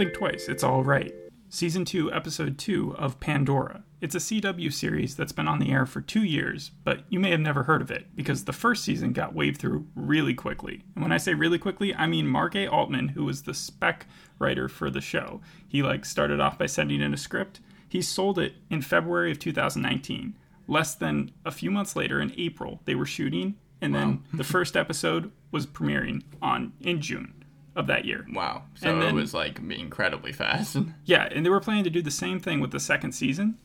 [0.00, 1.12] Think twice, it's all right.
[1.50, 3.82] Season 2, Episode 2 of Pandora.
[4.00, 7.28] It's a CW series that's been on the air for two years, but you may
[7.32, 10.84] have never heard of it because the first season got waved through really quickly.
[10.94, 12.66] And when I say really quickly, I mean Mark A.
[12.66, 14.06] Altman, who was the spec
[14.38, 15.42] writer for the show.
[15.68, 17.60] He like started off by sending in a script.
[17.86, 20.34] He sold it in February of 2019.
[20.66, 24.78] Less than a few months later, in April, they were shooting, and then the first
[24.78, 27.34] episode was premiering on in June
[27.80, 28.24] of that year.
[28.32, 28.62] Wow.
[28.76, 30.76] So And it was like incredibly fast.
[31.04, 33.58] Yeah, and they were planning to do the same thing with the second season,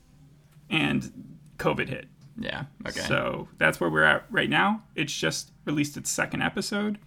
[0.70, 2.08] and COVID hit.
[2.38, 2.64] yeah.
[2.88, 3.02] Okay.
[3.02, 4.84] So that's where we're at right now.
[4.96, 6.98] It's just released its second episode.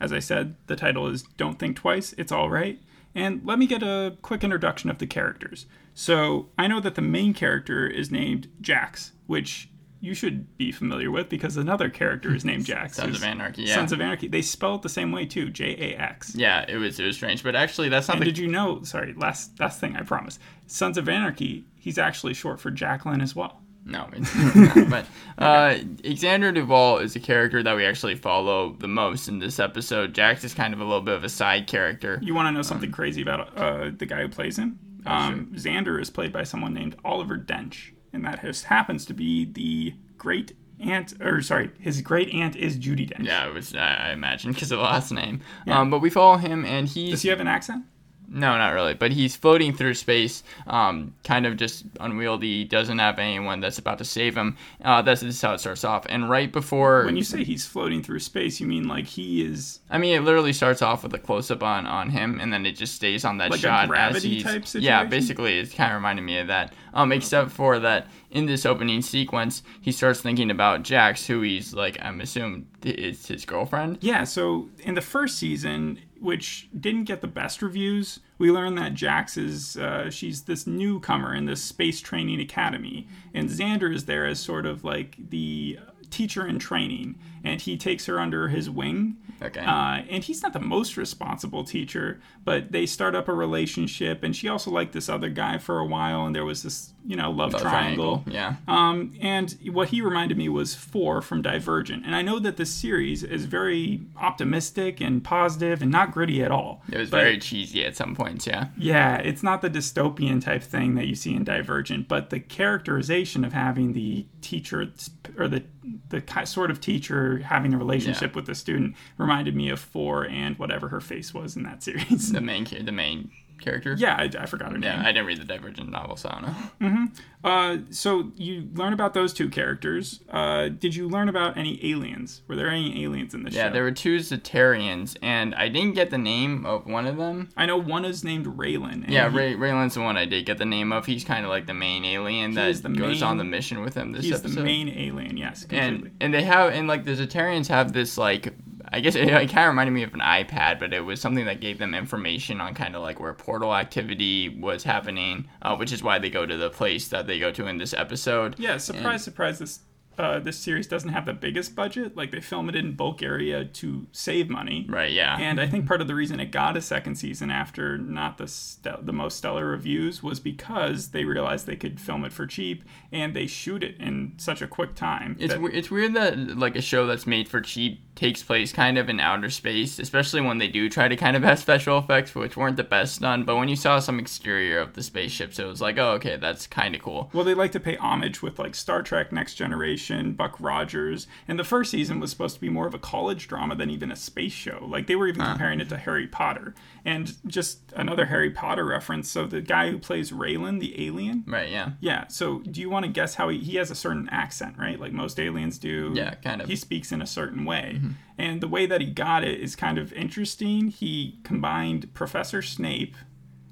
[0.00, 2.78] As I said, the title is Don't Think Twice, It's All Right.
[3.14, 5.66] And let me get a quick introduction of the characters.
[5.94, 9.68] So I know that the main character is named Jax, which
[10.00, 12.96] you should be familiar with because another character is named Jax.
[12.96, 13.74] Sons of Anarchy, yeah.
[13.74, 14.28] Sons of Anarchy.
[14.28, 16.34] They spell it the same way too, J A X.
[16.34, 18.82] yeah, it was it was strange, but actually that's not And the did you know?
[18.84, 20.38] Sorry, last last thing I promise.
[20.66, 21.64] Sons of Anarchy.
[21.76, 23.60] He's actually short for Jacqueline as well.
[23.84, 24.06] No,
[24.54, 24.90] not.
[24.90, 25.06] But
[25.38, 30.12] uh, Xander Duvall is a character that we actually follow the most in this episode.
[30.12, 32.18] Jax is kind of a little bit of a side character.
[32.22, 34.78] You want to know something crazy about uh, the guy who plays him?
[35.06, 39.44] Um, Xander is played by someone named Oliver Dench, and that has, happens to be
[39.44, 43.26] the great aunt, or sorry, his great aunt is Judi Dench.
[43.26, 45.40] Yeah, was I I imagine because of the last name.
[45.66, 47.84] Um, but we follow him, and he Does he have an accent?
[48.30, 48.94] No, not really.
[48.94, 52.64] But he's floating through space, um, kind of just unwieldy.
[52.64, 54.56] Doesn't have anyone that's about to save him.
[54.84, 56.04] Uh, that's this how it starts off.
[56.08, 59.80] And right before, When you say he's floating through space, you mean like he is
[59.90, 62.66] I mean, it literally starts off with a close up on on him, and then
[62.66, 65.04] it just stays on that Like a shot as Gravity he's type yeah.
[65.04, 66.74] Basically, it kind of reminded me of that.
[66.92, 71.72] Um, except for that in this opening sequence, he starts thinking about Jax, who he's
[71.72, 73.98] like, I'm assuming is his girlfriend.
[74.00, 78.94] Yeah, so in the first season, which didn't get the best reviews, we learned that
[78.94, 84.26] Jax is uh, she's this newcomer in this space training academy, and Xander is there
[84.26, 85.78] as sort of like the
[86.10, 89.16] teacher in training, and he takes her under his wing.
[89.40, 89.60] Okay.
[89.60, 94.34] Uh, and he's not the most responsible teacher, but they start up a relationship, and
[94.34, 97.30] she also liked this other guy for a while, and there was this, you know,
[97.30, 98.22] love, Love triangle.
[98.26, 98.56] Yeah.
[98.68, 102.04] Um, and what he reminded me was four from Divergent.
[102.04, 106.50] And I know that this series is very optimistic and positive and not gritty at
[106.50, 106.82] all.
[106.92, 108.46] It was very cheesy at some points.
[108.46, 108.66] Yeah.
[108.76, 113.42] Yeah, it's not the dystopian type thing that you see in Divergent, but the characterization
[113.42, 114.92] of having the teacher
[115.38, 115.64] or the
[116.10, 120.58] the sort of teacher having a relationship with the student reminded me of Four and
[120.58, 122.32] whatever her face was in that series.
[122.32, 123.30] The main the main
[123.60, 123.94] character.
[123.98, 124.90] yeah, I, I forgot her name.
[124.90, 126.40] Yeah, I didn't read the Divergent novel, so I
[126.80, 127.06] don't know.
[127.44, 130.24] Uh, so you learn about those two characters.
[130.28, 132.42] Uh, did you learn about any aliens?
[132.48, 133.66] Were there any aliens in the Yeah, show?
[133.66, 134.16] Yeah, there were two
[134.52, 137.50] Zetarians, and I didn't get the name of one of them.
[137.56, 139.08] I know one is named Raylan.
[139.08, 141.06] Yeah, he- Ray, Raylan's the one I did get the name of.
[141.06, 143.82] He's kind of like the main alien that is the goes main- on the mission
[143.82, 144.56] with him this He's episode.
[144.56, 145.36] the main alien.
[145.36, 146.08] Yes, completely.
[146.08, 148.52] and and they have and like the Zetarians have this like
[148.92, 151.44] I guess it, it kind of reminded me of an iPad, but it was something
[151.46, 155.92] that gave them information on kind of like where portal activity was happening, uh, which
[155.92, 158.54] is why they go to the place that they go to in this episode.
[158.58, 159.58] yeah, surprise, surprise.
[159.58, 159.80] This
[160.18, 162.16] uh, this series doesn't have the biggest budget.
[162.16, 164.84] Like they film it in Bulgaria to save money.
[164.88, 165.12] Right.
[165.12, 165.38] Yeah.
[165.38, 168.48] And I think part of the reason it got a second season after not the
[168.48, 172.82] stel- the most stellar reviews was because they realized they could film it for cheap
[173.12, 175.36] and they shoot it in such a quick time.
[175.38, 178.72] It's that- we- it's weird that like a show that's made for cheap takes place
[178.72, 181.98] kind of in outer space, especially when they do try to kind of have special
[181.98, 183.44] effects, which weren't the best done.
[183.44, 186.66] But when you saw some exterior of the spaceships, it was like, oh, okay, that's
[186.66, 187.30] kind of cool.
[187.32, 191.58] Well, they like to pay homage with like Star Trek Next Generation, Buck Rogers, and
[191.58, 194.16] the first season was supposed to be more of a college drama than even a
[194.16, 194.84] space show.
[194.88, 196.74] Like they were even comparing it to Harry Potter.
[197.04, 199.30] And just another Harry Potter reference.
[199.30, 201.70] So the guy who plays Raylan, the alien, Right?
[201.70, 201.92] Yeah.
[202.00, 202.26] yeah.
[202.28, 204.98] So do you want to guess how he he has a certain accent, right?
[204.98, 206.12] Like most aliens do.
[206.14, 206.68] Yeah, kind of.
[206.68, 207.94] He speaks in a certain way.
[207.96, 208.07] Mm-hmm.
[208.36, 210.88] And the way that he got it is kind of interesting.
[210.88, 213.16] He combined Professor Snape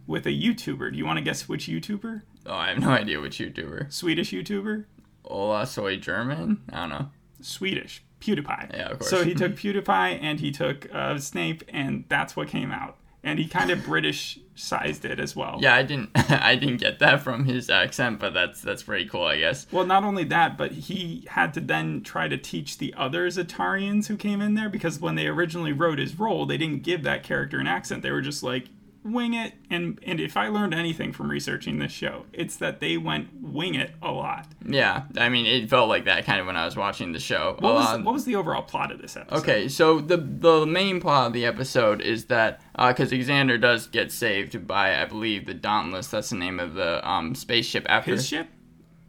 [0.06, 0.92] with a YouTuber.
[0.92, 2.22] Do you want to guess which YouTuber?
[2.46, 3.92] Oh, I have no idea which YouTuber.
[3.92, 4.84] Swedish YouTuber?
[5.24, 6.62] Ola Soy German?
[6.72, 7.10] I don't know.
[7.40, 8.02] Swedish.
[8.20, 8.72] PewDiePie.
[8.72, 9.10] Yeah, of course.
[9.10, 12.96] So he took PewDiePie and he took uh, Snape, and that's what came out.
[13.26, 15.58] And he kind of British sized it as well.
[15.61, 19.25] Yeah, I didn't I didn't get that from his accent, but that's that's pretty cool,
[19.25, 19.67] I guess.
[19.73, 24.06] Well, not only that, but he had to then try to teach the other Zetarians
[24.06, 27.25] who came in there because when they originally wrote his role, they didn't give that
[27.25, 28.02] character an accent.
[28.02, 28.69] They were just like,
[29.12, 29.55] wing it.
[29.70, 33.75] And and if I learned anything from researching this show, it's that they went wing
[33.75, 34.47] it a lot.
[34.64, 37.56] Yeah, I mean, it felt like that kind of when I was watching the show.
[37.58, 39.38] What was Uh, what was the overall plot of this episode?
[39.38, 44.12] Okay, so the the main plot of the episode is that because Xander does get
[44.12, 46.08] saved by I believe the Dauntless.
[46.08, 48.49] That's the name of the um, spaceship after his ship.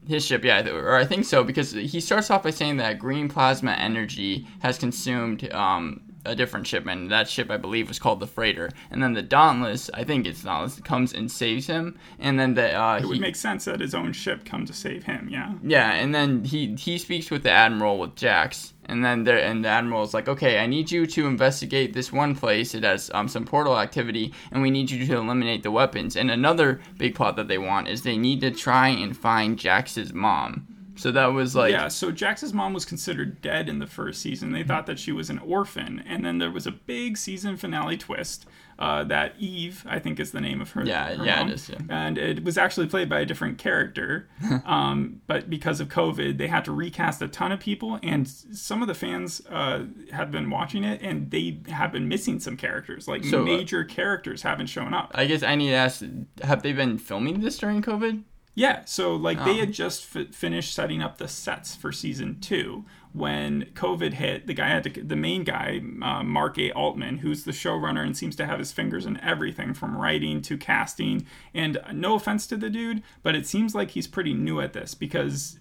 [0.08, 3.28] His ship, yeah, or I think so because he starts off by saying that green
[3.28, 8.20] plasma energy has consumed um, a different ship, and that ship I believe was called
[8.20, 8.70] the Freighter.
[8.92, 11.98] And then the Dauntless, I think it's Dauntless, comes and saves him.
[12.20, 14.74] And then the uh, It would he- make sense that his own ship come to
[14.74, 15.28] save him.
[15.32, 15.54] Yeah.
[15.64, 19.64] yeah, and then he he speaks with the admiral with Jax, and then there and
[19.66, 22.74] the admiral is like, okay, I need you to investigate this one place.
[22.76, 26.16] It has um, some portal activity, and we need you to eliminate the weapons.
[26.16, 30.14] And another big plot that they want is they need to try and find Jax's
[30.14, 30.68] mom.
[30.98, 34.52] So that was like, yeah, so Jax's mom was considered dead in the first season.
[34.52, 37.98] They thought that she was an orphan, and then there was a big season finale
[37.98, 38.46] twist
[38.80, 40.86] uh, that Eve, I think, is the name of her.
[40.86, 41.78] Yeah, her yeah, it mom, is, yeah.
[41.90, 44.28] And it was actually played by a different character,
[44.66, 48.82] um, but because of COVID, they had to recast a ton of people, and some
[48.82, 53.08] of the fans uh, have been watching it, and they have been missing some characters.
[53.08, 55.12] Like So, uh, major characters haven't shown up.
[55.16, 56.04] I guess I need to ask,
[56.44, 58.24] have they been filming this during COVID?
[58.58, 59.60] Yeah, so like they Oh.
[59.60, 64.48] had just f- finished setting up the sets for season two when COVID hit.
[64.48, 66.72] The guy had to, the main guy, uh, Mark A.
[66.72, 70.58] Altman, who's the showrunner and seems to have his fingers in everything from writing to
[70.58, 71.28] casting.
[71.54, 74.96] And no offense to the dude, but it seems like he's pretty new at this
[74.96, 75.60] because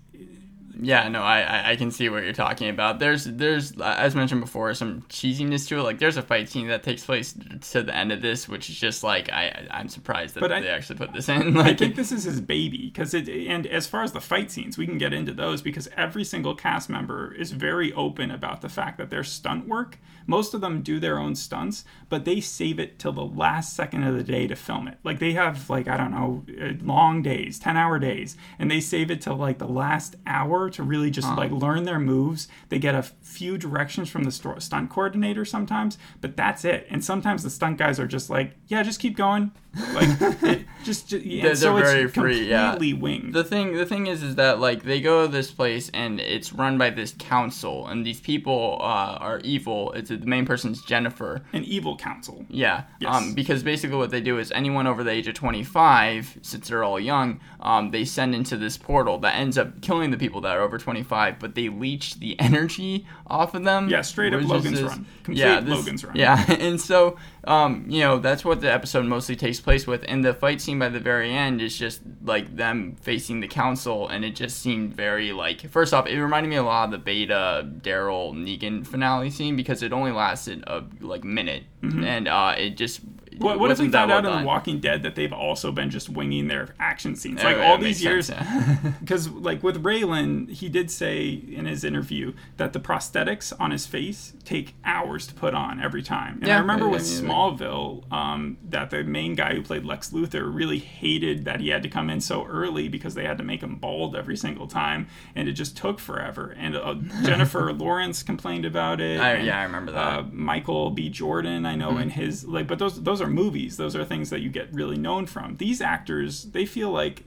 [0.79, 2.99] Yeah, no, I, I I can see what you're talking about.
[2.99, 5.83] There's there's uh, as mentioned before some cheesiness to it.
[5.83, 7.35] Like there's a fight scene that takes place
[7.71, 10.61] to the end of this, which is just like I I'm surprised that But I-
[10.61, 11.57] they actually put this in.
[11.57, 13.29] I Like think this is his baby because it.
[13.29, 16.55] And as far as the fight scenes, we can get into those because every single
[16.55, 19.99] cast member is very open about the fact that their stunt work.
[20.27, 24.03] Most of them do their own stunts, but they save it till the last second
[24.03, 24.99] of the day to film it.
[25.05, 28.81] Like they have like I don't know, uh, long days, ten hour days, and they
[28.81, 31.61] save it till like the last hour to really just like uh-huh.
[31.61, 32.49] learn their moves.
[32.69, 36.87] They get a few directions from the sto- stunt coordinator sometimes, but that's it.
[36.91, 39.53] And sometimes the stunt guys are just like, yeah, just keep going.
[39.95, 40.09] Like
[40.43, 42.77] it, just, just yeah, They're- so they're it's very free, yeah.
[42.77, 43.35] winged.
[43.35, 46.53] the thing the thing is is that like they go to this place and it's
[46.53, 49.93] run by this council and these people uh, are evil.
[49.93, 51.43] It's the main person's Jennifer.
[51.53, 52.45] An evil council.
[52.49, 52.85] Yeah.
[53.01, 53.15] Yes.
[53.15, 56.85] Um, because basically what they do is anyone over the age of 25, since they're
[56.85, 60.57] all young, um, they send into this portal that ends up killing the people that
[60.57, 63.89] are over 25, but they leech the energy off of them.
[63.89, 65.07] Yeah, straight up Logan's this- Run.
[65.25, 66.17] Complete yeah, this- Logan's Run.
[66.17, 70.05] Yeah, and so, um, you know, that's what the episode mostly takes place with.
[70.07, 74.07] And the fight scene by the very end is just like them facing the council,
[74.09, 75.69] and it just seemed very like.
[75.69, 79.83] First off, it reminded me a lot of the Beta Daryl Negan finale scene because
[79.83, 81.65] it only lasted a like minute,
[82.07, 83.01] and uh, it just.
[83.39, 84.41] What, what if we found out in.
[84.41, 87.41] The Walking Dead that they've also been just winging their action scenes?
[87.43, 88.93] Oh, Like yeah, all these years, sense, yeah.
[89.01, 93.87] because like with Raylan, he did say in his interview that the prosthetics on his
[93.87, 96.35] face take hours to put on every time.
[96.39, 100.53] And Yeah, I remember with Smallville, um, that the main guy who played Lex Luthor
[100.55, 103.63] really hated that he had to come in so early because they had to make
[103.63, 106.55] him bald every single time, and it just took forever.
[106.59, 106.95] And uh,
[107.25, 109.21] Jennifer Lawrence complained about it.
[109.21, 110.19] I, and, yeah, I remember that.
[110.19, 111.09] uh, Michael B.
[111.09, 112.01] Jordan, I know Mm-hmm.
[112.03, 113.77] in his like, but those those are movies.
[113.77, 115.57] Those are things that you get really known from.
[115.57, 117.23] These actors, they feel like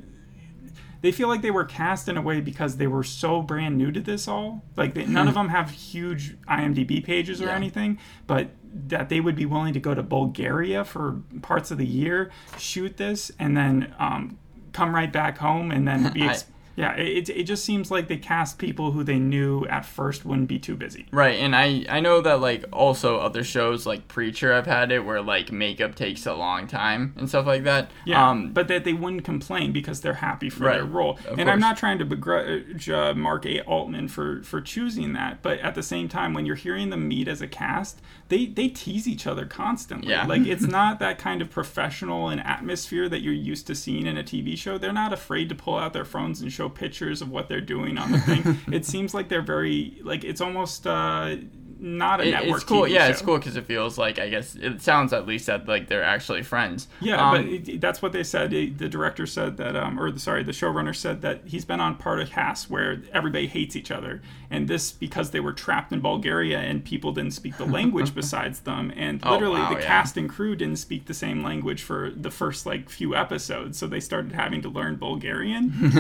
[1.02, 3.90] they feel like they were cast in a way because they were so brand new
[3.92, 4.64] to this all.
[4.76, 7.56] Like they, none of them have huge IMDb pages or Yeah.
[7.56, 8.50] anything, but
[8.88, 12.98] that they would be willing to go to Bulgaria for parts of the year, shoot
[12.98, 14.38] this, and then um,
[14.74, 16.24] come right back home and then be.
[16.30, 16.46] Ex-
[16.76, 20.48] yeah, it, it just seems like they cast people who they knew at first wouldn't
[20.48, 21.08] be too busy.
[21.12, 25.06] Right, and I I know that like also other shows like Preacher have had it
[25.06, 27.92] where like makeup takes a long time and stuff like that.
[28.06, 31.20] Yeah, Um, but that they wouldn't complain because they're happy for Right, their role.
[31.38, 33.62] And I'm not trying to begrudge uh, Mark A.
[33.62, 37.28] Altman for for choosing that, but at the same time, when you're hearing them meet
[37.28, 40.12] as a cast, they they tease each other constantly.
[40.12, 40.26] Yeah.
[40.26, 44.18] Like it's not that kind of professional and atmosphere that you're used to seeing in
[44.18, 44.78] a TV show.
[44.78, 47.98] They're not afraid to pull out their phones and show pictures of what they're doing
[47.98, 48.60] on the thing.
[48.74, 51.36] it seems like they're very like it's almost uh,
[51.80, 52.56] not a it- network.
[52.58, 52.82] it's cool.
[52.84, 53.12] TV yeah, show.
[53.12, 56.04] it's cool because it feels like I guess it sounds at least that like they're
[56.04, 56.88] actually friends.
[57.02, 58.52] Yeah, Um, but it, that's what they said.
[58.52, 61.96] The director said that, um, or the, sorry, the showrunner said that he's been on
[61.96, 66.02] part of Haas where everybody hates each other, and this because they were trapped in
[66.02, 69.86] Bulgaria and people didn't speak the language besides them, and Oh, literally wow, the yeah.
[69.86, 73.88] cast and crew didn't speak the same language for the first like few episodes, so
[73.88, 75.72] they started having to learn Bulgarian.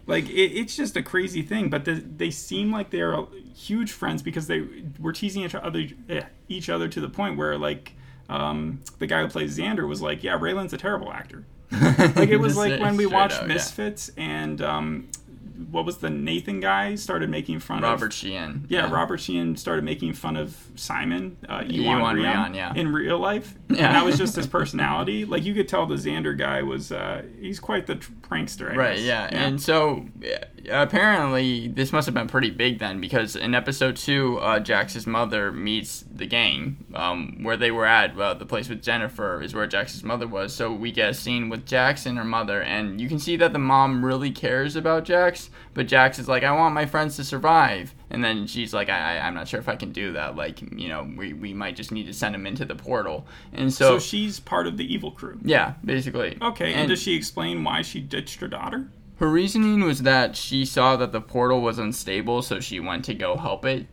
[0.06, 3.16] like it, it's just a crazy thing, but the, they seem like they're
[3.60, 4.64] huge friends because they
[4.98, 7.94] were teasing each other, eh, each other to the point where like
[8.28, 11.44] um, the guy who plays Xander was like, "Yeah, Raylan's a terrible actor."
[12.16, 13.54] Like it was like when we watched out, yeah.
[13.54, 15.08] Misfits and um,
[15.70, 18.66] what was the Nathan guy started making fun of Robert Sheehan.
[18.68, 22.72] Yeah, Robert Sheehan started making fun of Simon, uh, Iwan, Iwan yeah.
[22.74, 23.54] in real life.
[23.68, 23.86] Yeah.
[23.86, 25.24] And that was just his personality.
[25.24, 28.96] Like, you could tell the Xander guy was, uh, he's quite the prankster, I Right,
[28.96, 29.04] guess.
[29.04, 29.28] yeah.
[29.32, 30.06] And so
[30.68, 35.52] apparently this must have been pretty big then because in episode two, uh, Jax's mother
[35.52, 38.18] meets the gang um, where they were at.
[38.18, 40.54] Uh, the place with Jennifer is where Jax's mother was.
[40.54, 43.52] So we get a scene with Jax and her mother, and you can see that
[43.52, 47.24] the mom really cares about Jax, but Jax is like, I want my friends to
[47.24, 47.94] survive.
[48.10, 50.36] And then she's like, I, I, I'm not sure if I can do that.
[50.36, 53.26] Like, you know, we, we might just need to send him into the portal.
[53.52, 55.38] And so, So she's part of the evil crew.
[55.44, 56.36] yeah, basically.
[56.42, 58.88] Okay, and, And- does she explain why she ditched her daughter?
[59.16, 63.14] Her reasoning was that she saw that the portal was unstable, so she went to
[63.14, 63.86] go help it.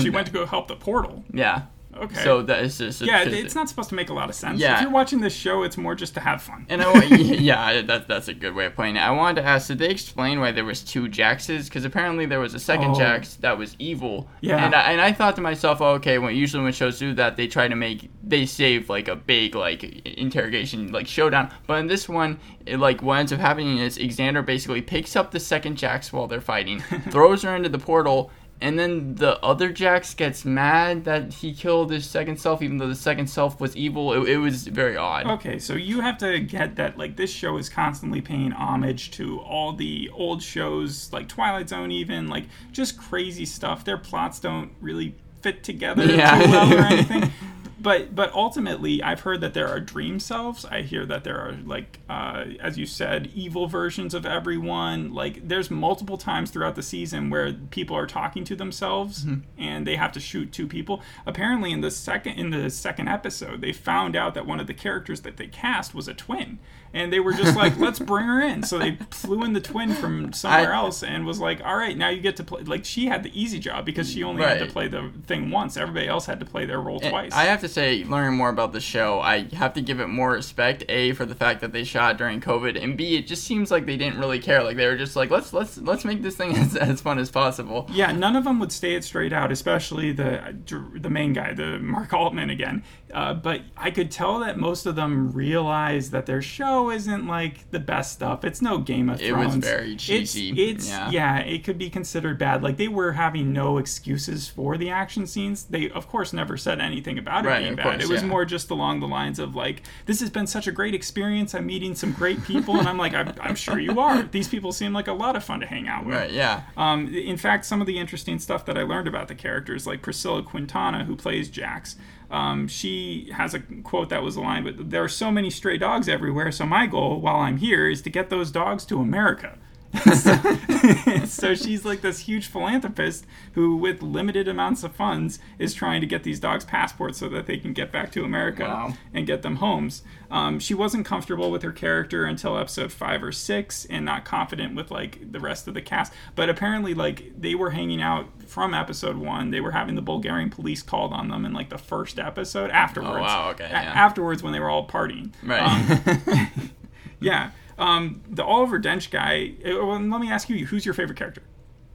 [0.00, 1.24] She went to go help the portal.
[1.32, 1.62] Yeah.
[1.96, 2.22] Okay.
[2.24, 4.60] So that is just yeah, it- it's not supposed to make a lot of sense.
[4.60, 4.76] Yeah.
[4.76, 6.66] If you're watching this show, it's more just to have fun.
[6.68, 9.00] And I, yeah, that, that's a good way of putting it.
[9.00, 11.64] I wanted to ask, did they explain why there was two Jaxes?
[11.64, 12.98] Because apparently there was a second Oh.
[12.98, 14.28] Jax that was evil.
[14.40, 14.64] Yeah.
[14.64, 17.36] And I, and I thought to myself, oh, okay, when usually when shows do that,
[17.36, 21.50] they try to make they save like a big like interrogation like showdown.
[21.66, 25.30] But in this one, it, like what ends up happening is Xander basically picks up
[25.30, 28.30] the second Jax while they're fighting, throws her into the portal.
[28.60, 32.88] And then the other Jax gets mad that he killed his second self, even though
[32.88, 34.12] the second self was evil.
[34.14, 35.26] It, it was very odd.
[35.26, 39.40] Okay, so you have to get that like this show is constantly paying homage to
[39.40, 43.84] all the old shows like Twilight Zone even like just crazy stuff.
[43.84, 46.42] Their plots don't really fit together Yeah.
[46.42, 47.30] too well or anything.
[47.78, 50.64] But but ultimately, I've heard that there are dream selves.
[50.64, 55.12] I hear that there are like, uh, as you said, evil versions of everyone.
[55.12, 59.26] Like, there's multiple times throughout the season where people are talking to themselves,
[59.58, 61.02] and they have to shoot two people.
[61.26, 64.74] Apparently, in the second in the second episode, they found out that one of the
[64.74, 66.58] characters that they cast was a twin,
[66.96, 69.92] and they were just like, "Let's bring her in." So they flew in the twin
[69.94, 72.84] from somewhere I- else, and was like, "All right, now you get to play." Like,
[72.84, 75.76] she had the easy job because she only had to play the thing once.
[75.76, 77.32] Everybody else had to play their role And twice.
[77.32, 80.32] I have to say, learning more about the show, I have to give it more
[80.32, 80.84] respect.
[80.88, 83.86] A for the fact that they shot during COVID, and B it just seems like
[83.86, 84.62] they didn't really care.
[84.62, 87.30] Like they were just like, let's let's let's make this thing as, as fun as
[87.30, 87.88] possible.
[87.92, 90.56] Yeah, none of them would stay it straight out, especially the
[90.94, 92.82] the main guy, the Mark Altman again.
[93.12, 97.70] Uh, but I could tell that most of them realized that their show isn't like
[97.70, 98.44] the best stuff.
[98.44, 99.54] It's no Game of Thrones.
[99.54, 100.02] It was very It's-
[100.32, 101.10] cheesy, It's, yeah.
[101.10, 102.62] yeah, it could be considered bad.
[102.62, 105.64] Like they were having no excuses for the action scenes.
[105.64, 107.84] They of course never said anything about it Right, being bad.
[107.84, 108.28] course, it was yeah.
[108.28, 111.54] more just along the lines of like, this has been such a great experience.
[111.54, 114.22] I'm meeting some great people, and I'm like, I'm, I'm sure you are.
[114.22, 116.14] These people seem like a lot of fun to hang out with.
[116.14, 116.30] Right?
[116.30, 116.62] Yeah.
[116.76, 120.02] Um, in fact, some of the interesting stuff that I learned about the characters, like
[120.02, 121.96] Priscilla Quintana, who plays Jax,
[122.30, 126.08] um, she has a quote that was aligned with There are so many stray dogs
[126.08, 129.58] everywhere, so my goal while I'm here is to get those dogs to America.
[129.96, 136.00] So, so she's like this huge philanthropist who, with limited amounts of funds, is trying
[136.00, 138.94] to get these dogs passports so that they can get back to America Wow.
[139.14, 140.02] and get them homes.
[140.30, 144.74] Um, she wasn't comfortable with her character until episode five or six, and not confident
[144.74, 146.12] with like the rest of the cast.
[146.34, 149.50] But apparently, like they were hanging out from episode one.
[149.50, 152.70] They were having the Bulgarian police called on them in like the first episode.
[152.70, 153.92] Afterwards, Oh, wow, okay, A- yeah.
[153.94, 156.48] afterwards when they were all partying, Right.
[157.20, 157.50] yeah.
[157.78, 159.54] Um, the Oliver Dench guy.
[159.64, 161.42] uh, Well, let me ask you, who's your favorite character?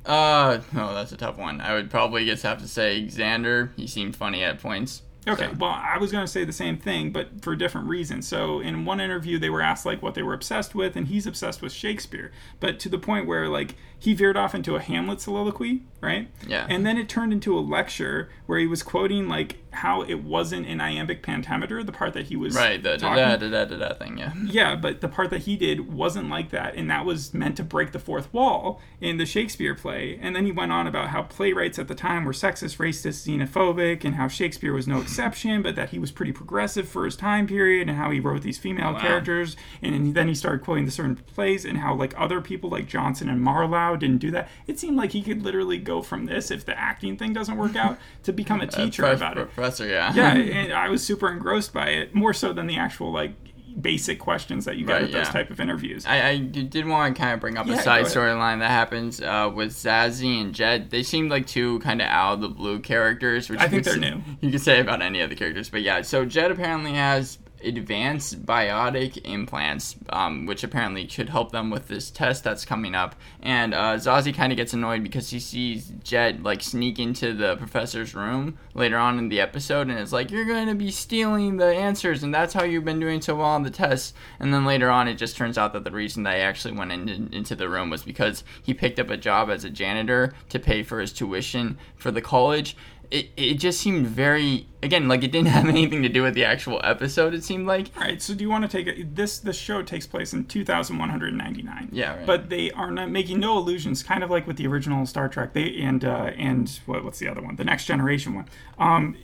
[0.05, 1.61] uh, oh, that's a tough one.
[1.61, 3.69] I would probably just have to say Xander.
[3.75, 5.03] He seemed funny at points.
[5.27, 8.27] Okay, So- well, I was going to say the same thing, but for different reasons.
[8.27, 11.27] So, in one interview, they were asked like what they were obsessed with, and he's
[11.27, 15.21] obsessed with Shakespeare, but to the point where like he veered off into a Hamlet
[15.21, 16.27] soliloquy, right?
[16.47, 16.65] Yeah.
[16.67, 20.67] And then it turned into a lecture where he was quoting like how it wasn't
[20.67, 22.81] an iambic pentameter, the part that he was Right.
[22.81, 23.49] The da talking.
[23.51, 24.17] da da da da thing.
[24.17, 24.33] Yeah.
[24.45, 27.63] Yeah, but the part that he did wasn't like that, and that was meant to
[27.63, 30.19] break the fourth wall in the Shakespeare play.
[30.21, 34.03] And then he went on about how playwrights at the time were sexist, racist, xenophobic,
[34.03, 37.47] and how Shakespeare was no exception, but that he was pretty progressive for his time
[37.47, 39.55] period, and how he wrote these female characters.
[39.81, 43.29] And then he started quoting the certain plays, and how like other people like Jonson
[43.29, 44.49] and Marlowe didn't do that.
[44.67, 47.75] It seemed like he could literally go from this, if the acting thing doesn't work
[47.75, 49.87] out, to become a uh, teacher Prof- about it Professor.
[49.87, 50.13] Yeah.
[50.13, 53.33] yeah, and I was super engrossed by it, more so than the actual like
[53.79, 56.05] basic questions that you get Right, at those type of interviews.
[56.05, 59.21] I, I did want to kind of bring up Yeah, a side storyline that happens
[59.21, 60.89] uh, with Zazzy and Jed.
[60.89, 63.49] They seemed like two kind of out of the blue characters.
[63.49, 64.21] Which I think they're say- new.
[64.41, 66.01] You could say about any of the characters, but yeah.
[66.01, 72.11] So Jed apparently has advanced biotic implants, um, which apparently should help them with this
[72.11, 73.15] test that's coming up.
[73.41, 77.55] And uh, Zazie kind of gets annoyed because he sees Jed like sneak into the
[77.57, 81.57] professor's room later on in the episode, and it's like you're going to be stealing
[81.57, 84.15] the answers, and that's how you've been doing so well on the test.
[84.39, 86.91] And then later on, it just turns out that the reason that he actually went
[86.91, 90.59] in, into the room was because he picked up a job as a janitor to
[90.59, 92.75] pay for his tuition for the college
[93.11, 96.45] it, it just seemed very again like it didn't have anything to do with the
[96.45, 99.15] actual episode it seemed like All right, so do you want to take it?
[99.15, 101.89] This this show takes place in 2199.
[101.91, 102.25] Yeah, right.
[102.25, 105.53] But they are not making no illusions, kind of like with the original Star Trek.
[105.53, 107.57] They and uh, and what, what's the other one?
[107.57, 108.45] The Next Generation one.
[108.79, 109.17] Um,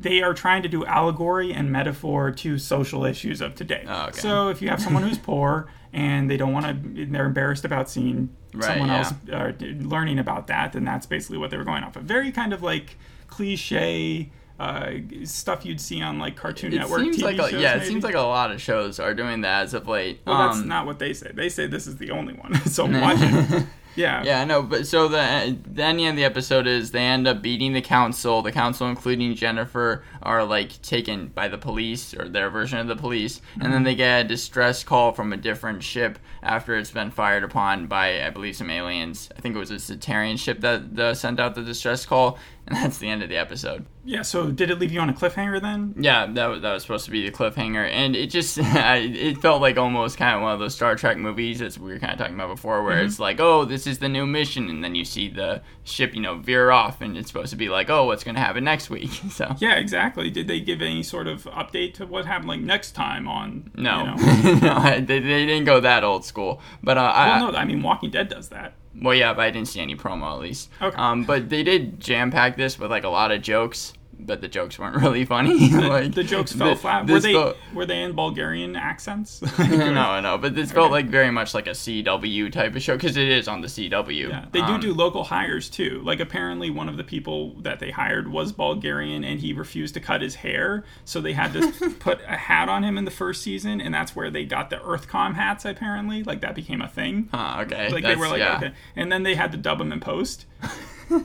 [0.00, 3.84] they are trying to do allegory and metaphor to social issues of today.
[3.86, 4.20] Oh, okay.
[4.20, 7.90] So if you have someone who's poor and they don't want to, they're embarrassed about
[7.90, 8.98] seeing Right, someone yeah.
[8.98, 9.52] else uh,
[9.88, 12.02] learning about that, then that's basically what they were going off of.
[12.04, 12.96] Very kind of like
[13.28, 14.90] cliche uh,
[15.24, 17.62] stuff you'd see on like Cartoon it Network seems TV like a, shows.
[17.62, 20.48] yeah it seems like a lot of shows are doing that as of late Well,
[20.48, 21.30] that's Um, not what they say.
[21.32, 22.54] They say this is the only one.
[22.66, 23.66] so watch it.
[23.98, 24.22] Yeah.
[24.22, 27.42] Yeah, I know, but so the the ending of the episode is they end up
[27.42, 28.42] beating the council.
[28.42, 32.94] The council, including Jennifer, are like taken by the police or their version of the
[32.94, 37.10] police, and then they get a distress call from a different ship after it's been
[37.10, 39.30] fired upon by I believe some aliens.
[39.36, 42.38] I think it was a Zetarian ship that uh, sent out the distress call,
[42.68, 43.86] and that's the end of the episode.
[44.04, 44.22] Yeah.
[44.22, 45.94] So did it leave you on a cliffhanger then?
[45.98, 49.62] Yeah, that was, that was supposed to be the cliffhanger, and it just it felt
[49.62, 52.18] like almost kind of one of those Star Trek movies as we were kind of
[52.18, 55.04] talking about before, where it's like, oh, this is the new mission, and then you
[55.04, 58.22] see the ship, you know, veer off, and it's supposed to be like, oh, what's
[58.22, 59.10] going to happen next week?
[59.38, 60.30] So Yeah, exactly.
[60.30, 63.70] Did they give any sort of update to what happened like next time on?
[63.74, 64.58] no, You know?
[64.80, 67.58] no, they, they didn't go that old school, but uh, I, Well, no.
[67.58, 68.74] I mean, Walking Dead does that.
[69.00, 70.70] Well, yeah, but I didn't see any promo at least.
[70.80, 70.96] Okay.
[70.96, 74.48] Um, but they did jam pack this with like a lot of jokes, but the
[74.48, 75.70] jokes weren't really funny.
[75.72, 77.06] like The jokes fell the- flat.
[77.08, 79.40] Were they felt- were they in Bulgarian accents?
[79.58, 83.16] no, no, but this felt like very much like a CW type of show because
[83.16, 84.28] it is on the CW.
[84.28, 86.00] Yeah, they do Um, do local hires too.
[86.04, 90.00] Like apparently one of the people that they hired was Bulgarian and he refused to
[90.00, 93.42] cut his hair, so they had to put a hat on him in the first
[93.42, 96.22] season and that's where they got the Earthcom hats apparently.
[96.22, 97.28] Like that became a thing.
[97.32, 97.90] Huh, okay.
[97.90, 98.56] Like they were like yeah.
[98.56, 98.72] okay.
[98.96, 100.46] And then they had to dub him in post.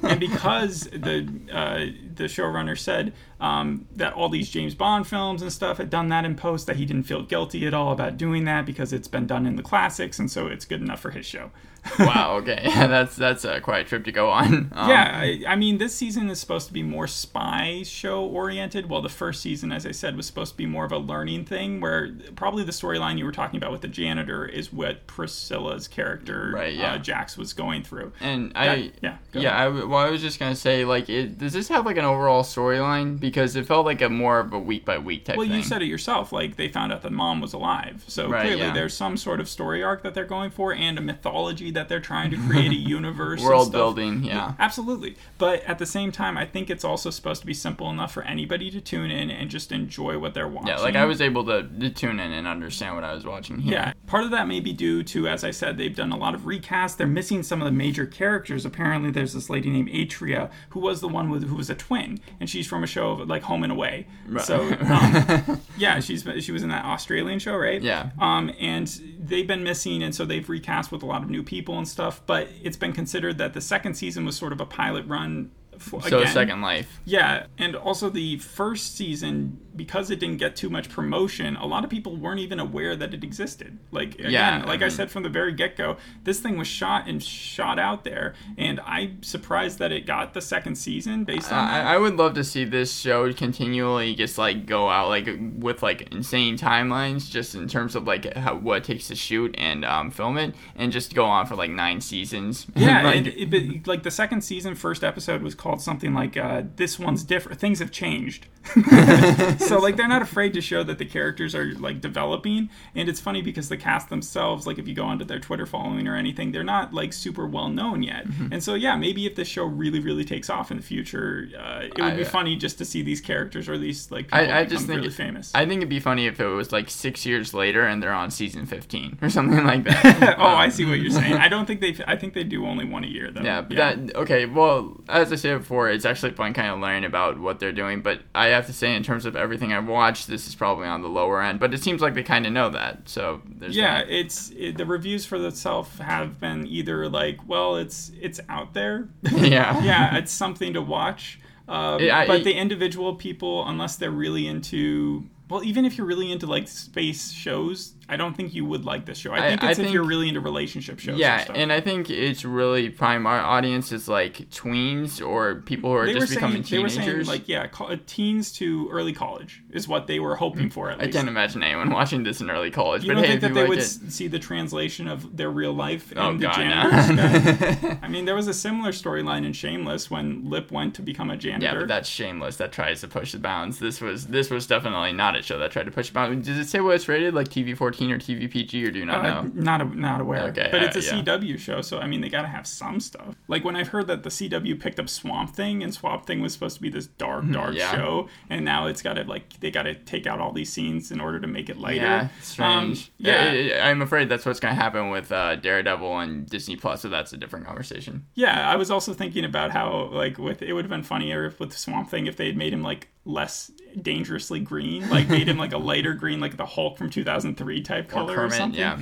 [0.03, 1.77] And because the uh,
[2.15, 6.25] the showrunner said um, that all these James Bond films and stuff had done that
[6.25, 9.27] in post, that he didn't feel guilty at all about doing that because it's been
[9.27, 11.51] done in the classics, and so it's good enough for his show.
[11.99, 12.37] wow.
[12.37, 12.61] Okay.
[12.63, 14.71] Yeah, that's that's uh, quite a trip to go on.
[14.73, 18.87] Um, Yeah, I, I mean, this season is supposed to be more spy show oriented,
[18.89, 21.43] while the first season, as I said, was supposed to be more of a learning
[21.45, 21.81] thing.
[21.81, 26.51] Where probably the storyline you were talking about with the janitor is what Priscilla's character,
[26.55, 26.93] Right, yeah.
[26.93, 28.13] uh, Jax, was going through.
[28.21, 29.55] And That- I yeah, yeah.
[29.57, 32.43] I, well, I was just gonna say like, it, does this have like an overall
[32.43, 33.19] storyline?
[33.23, 35.55] Because it felt like a more of a week by week type Well, thing.
[35.55, 36.33] you said it yourself.
[36.33, 38.73] Like they found out that mom was alive, so Right, clearly yeah.
[38.73, 42.01] there's some sort of story arc that they're going for, and a mythology that they're
[42.01, 43.73] trying to create a universe, and World stuff.
[43.79, 44.23] building.
[44.25, 44.55] Yeah.
[44.59, 45.15] Absolutely.
[45.37, 48.23] But at the same time, I think it's also supposed to be simple enough for
[48.23, 50.67] anybody to tune in and just enjoy what they're watching.
[50.67, 50.79] Yeah.
[50.79, 53.71] Like I was able to, to tune in and understand what I was watching here.
[53.73, 56.35] Yeah, part of that may be due to, as I said, they've done a lot
[56.35, 56.97] of recasts.
[56.97, 58.65] They're missing some of the major characters.
[58.65, 62.19] Apparently, there's this lady named Atria who was the one with who was a twin,
[62.41, 64.07] and she's from a show like Home and Away.
[64.43, 67.81] So, um, yeah, she's she was in that Australian show, right?
[67.81, 68.11] Yeah.
[68.19, 68.87] Um, and
[69.19, 72.21] they've been missing, and so they've recast with a lot of new people and stuff.
[72.25, 75.51] But it's been considered that the second season was sort of a pilot run.
[75.83, 76.33] For, So again.
[76.33, 76.99] Second Life.
[77.05, 81.83] Yeah, and also the first season, because it didn't get too much promotion, a lot
[81.83, 83.77] of people weren't even aware that it existed.
[83.91, 86.67] Like again, Yeah, like I I, said from the very get go, this thing was
[86.67, 91.51] shot and shot out there, and I'm surprised that it got the second season based
[91.51, 91.59] on.
[91.59, 95.83] I, I would love to see this show continually just like go out like with
[95.83, 99.83] like insane timelines just in terms of like how, what it takes to shoot and
[99.85, 103.87] um, film it and just go on for like nine seasons Yeah, Like, it, but,
[103.87, 107.59] like the second season, first episode was called something like uh, "This one's different.
[107.59, 108.47] Things have changed."
[109.59, 113.19] so like they're not afraid to show that the characters are like developing, and it's
[113.19, 116.51] funny because the cast themselves, like if you go onto their Twitter following or anything,
[116.51, 118.25] they're not like super well known yet.
[118.25, 118.53] Mm-hmm.
[118.53, 121.81] And so yeah, maybe if this show really really takes off in the future, uh,
[121.83, 124.59] it would be I- funny just to see these characters or these like people I,
[124.59, 125.51] I become just think really it- famous.
[125.53, 128.31] I think it'd be funny if it was like six years later and they're on
[128.31, 130.35] season fifteen or something like that.
[130.39, 131.33] oh, I see what you're saying.
[131.43, 131.95] I don't think they.
[132.07, 133.41] I think they do only one a year though.
[133.41, 134.45] Yeah, but that okay.
[134.45, 138.01] Well, as I said before, it's actually fun kind of learning about what they're doing.
[138.01, 141.01] But I have to say, in terms of everything I've watched, this is probably on
[141.01, 141.59] the lower end.
[141.59, 143.09] But it seems like they kind of know that.
[143.09, 144.09] So there's yeah that.
[144.09, 149.07] it's it, the reviews for itself have been either like well it's it's out there
[149.31, 149.81] Yeah.
[149.83, 154.11] yeah it's something to watch um, It- I- but it- the individual people unless they're
[154.11, 158.65] really into Well, even if you're really into like space shows, I don't think you
[158.65, 159.31] would like this show.
[159.31, 161.17] I I- think I it's if think- you're really into relationship shows.
[161.17, 161.55] Yeah, and, stuff.
[161.57, 166.05] and I think it's really prime our audience is like tweens or people who are
[166.05, 167.27] they just saying becoming they were teenagers.
[167.27, 170.73] saying like yeah, co- uh, teens to early college is what they were hoping mm,
[170.73, 170.89] for.
[170.91, 171.17] At I least.
[171.17, 173.03] can't imagine anyone watching this in early college.
[173.03, 175.49] You but don't hey, think that they like would it, see the translation of their
[175.51, 177.83] real life oh, in oh the god, janitor's guide?
[177.83, 177.97] no.
[178.03, 181.37] I mean, there was a similar storyline in Shameless when Lip went to become a
[181.37, 181.65] janitor.
[181.73, 182.57] yeah, but that's shameless.
[182.57, 183.79] That tries to push the bounds.
[183.79, 186.45] This was this was definitely not a show that tried to push the bounds.
[186.47, 189.05] Does it say what it's rated, like TV fourteen or TV PG, or do you
[189.05, 189.51] not Uh, know?
[189.53, 190.43] not a, not aware.
[190.49, 191.23] Okay, but it's a uh, yeah.
[191.23, 193.35] CW show, so I mean they gotta have some stuff.
[193.47, 196.53] Like when I've heard that the CW picked up Swamp Thing, and Swamp Thing was
[196.53, 197.77] supposed to be this dark, dark Mm-hmm.
[197.77, 197.91] Yeah.
[197.95, 201.39] show, and now it's gotta like they gotta take out all these scenes in order
[201.39, 202.01] to make it lighter.
[202.03, 203.07] Yeah, strange.
[203.07, 206.19] Um, yeah, yeah, it- it- I'm afraid that's what's going to happen with uh, Daredevil
[206.19, 207.01] and Disney Plus.
[207.01, 208.25] So that's a different conversation.
[208.35, 208.69] yeah.
[208.69, 211.77] I was also thinking about how like with it would have been funnier if with
[211.77, 215.73] Swamp Thing if they had made him like less dangerously green, like made him like
[215.73, 218.79] a lighter green, like the Hulk from 2003 type Or color or Kermit, something.
[218.79, 218.97] yeah.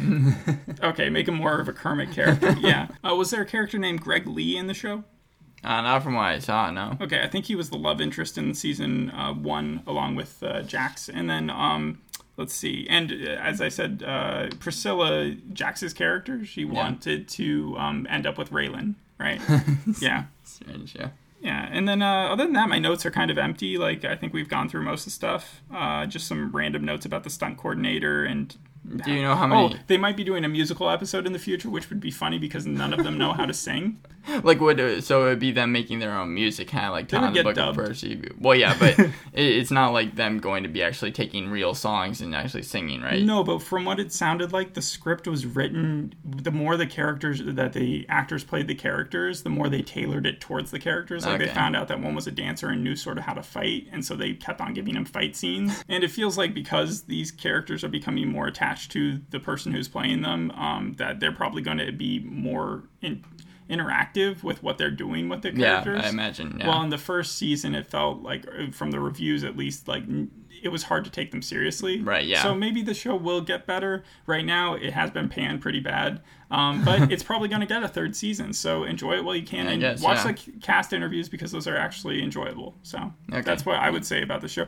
[0.89, 2.55] Okay, make him more of a Kermit character.
[2.59, 2.87] yeah.
[3.07, 5.03] Uh, was there a character named Greg Lee in the show?
[5.63, 6.97] uh, not from what I saw, no.
[6.99, 10.63] Okay, I think he was the love interest in season uh, one, along with uh,
[10.63, 11.07] Jax.
[11.07, 12.01] And then, um,
[12.35, 12.87] let's see.
[12.89, 18.39] And uh, as I said, uh, Priscilla, Jax's character, she wanted to um, end up
[18.39, 19.39] with Raylan, right?
[20.01, 20.23] yeah.
[20.43, 21.09] Strange, yeah.
[21.41, 23.77] Yeah, and then uh, other than that, my notes are kind of empty.
[23.77, 25.61] Like I think we've gone through most of the stuff.
[25.73, 28.55] Uh, just some random notes about the stunt coordinator and.
[29.05, 29.75] Do you know how many?
[29.75, 32.39] Oh, they might be doing a musical episode in the future, which would be funny
[32.39, 33.99] because none of them know how to sing.
[34.43, 37.11] Like, would uh, so it would be them making their own music, kind of like
[37.11, 37.77] would Tom the Book dubbed.
[37.77, 38.29] of Percy.
[38.39, 42.21] Well, yeah, but it, it's not like them going to be actually taking real songs
[42.21, 43.23] and actually singing, right?
[43.23, 46.15] No, but from what it sounded like, the script was written.
[46.23, 50.39] The more the characters that the actors played the characters, the more they tailored it
[50.41, 51.25] towards the characters.
[51.25, 53.43] Like they found out that one was a dancer and knew sort of how to
[53.43, 55.83] fight, and so they kept on giving him fight scenes.
[55.91, 59.89] And it feels like because these characters are becoming more attached to the person who's
[59.89, 63.23] playing them, um, that they're probably going to be more in,
[63.71, 65.99] interactive with what they're doing with the characters.
[66.01, 66.07] Yeah.
[66.07, 66.57] I imagine.
[66.59, 66.67] Yeah.
[66.67, 70.03] Well, in the first season, it felt like, uh, from the reviews at least, like
[70.61, 72.01] it was hard to take them seriously.
[72.01, 72.43] Right, yeah.
[72.43, 74.03] So maybe the show will get better.
[74.27, 77.81] Right now, it has been panned pretty bad, um, but it's probably going to get
[77.81, 78.53] a third season.
[78.53, 80.33] So enjoy it while you can, I and guess, watch yeah.
[80.33, 82.75] the cast interviews because those are actually enjoyable.
[82.83, 83.41] So Okay.
[83.41, 84.65] that's what I would say about the show.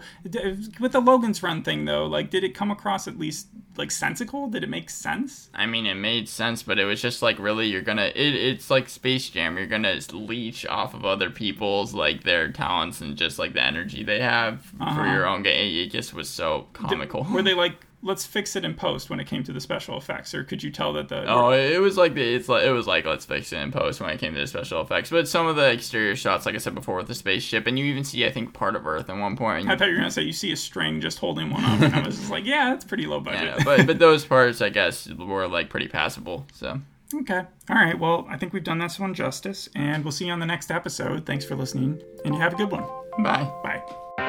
[0.80, 4.48] With the Logan's Run thing, though, like, did it come across at least like sensical?
[4.48, 5.50] Did it make sense?
[5.54, 8.12] I mean, it made sense, but it was just like really, you're gonna.
[8.16, 9.58] It, it's like Space Jam.
[9.58, 14.04] You're gonna leech off of other people's like their talents and just like the energy
[14.04, 15.12] they have for Uh-huh.
[15.12, 15.76] your own game.
[15.86, 17.24] It just was so comical.
[17.32, 20.34] Were they like, let's fix it in post when it came to the special effects,
[20.34, 22.86] or could you tell that the Oh, it was like the, it's like it was
[22.86, 25.10] like let's fix it in post when it came to the special effects.
[25.10, 27.86] But some of the exterior shots, like I said before, with the spaceship, and you
[27.86, 29.70] even see I think part of Earth at one point.
[29.70, 31.96] I thought you were gonna say you see a string just holding one up, and
[31.96, 33.56] I was just like, yeah, that's pretty low budget.
[33.58, 36.46] Yeah, but but those parts I guess were like pretty passable.
[36.54, 36.80] So
[37.16, 37.98] okay, all right.
[37.98, 40.72] Well, I think we've done this one justice, and we'll see you on the next
[40.72, 41.26] episode.
[41.26, 42.84] Thanks for listening, and you have a good one.
[43.20, 43.50] bye.
[43.64, 44.23] Bye.